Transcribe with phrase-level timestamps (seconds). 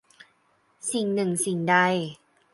[0.91, 1.75] สิ่งหนึ่งสิ่งใด